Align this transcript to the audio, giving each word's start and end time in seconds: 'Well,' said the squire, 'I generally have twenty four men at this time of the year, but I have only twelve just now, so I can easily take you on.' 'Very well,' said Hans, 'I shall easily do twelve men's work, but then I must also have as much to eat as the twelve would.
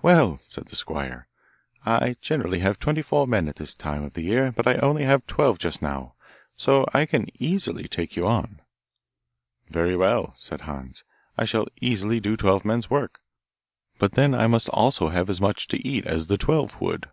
'Well,' 0.00 0.38
said 0.40 0.68
the 0.68 0.74
squire, 0.74 1.28
'I 1.84 2.16
generally 2.22 2.60
have 2.60 2.78
twenty 2.78 3.02
four 3.02 3.26
men 3.26 3.46
at 3.46 3.56
this 3.56 3.74
time 3.74 4.02
of 4.02 4.14
the 4.14 4.22
year, 4.22 4.50
but 4.50 4.66
I 4.66 4.72
have 4.76 4.82
only 4.84 5.06
twelve 5.26 5.58
just 5.58 5.82
now, 5.82 6.14
so 6.56 6.86
I 6.94 7.04
can 7.04 7.26
easily 7.38 7.86
take 7.86 8.16
you 8.16 8.26
on.' 8.26 8.62
'Very 9.68 9.96
well,' 9.98 10.32
said 10.38 10.62
Hans, 10.62 11.04
'I 11.36 11.44
shall 11.44 11.66
easily 11.78 12.20
do 12.20 12.38
twelve 12.38 12.64
men's 12.64 12.88
work, 12.88 13.20
but 13.98 14.12
then 14.12 14.34
I 14.34 14.46
must 14.46 14.70
also 14.70 15.08
have 15.08 15.28
as 15.28 15.42
much 15.42 15.68
to 15.68 15.86
eat 15.86 16.06
as 16.06 16.28
the 16.28 16.38
twelve 16.38 16.80
would. 16.80 17.10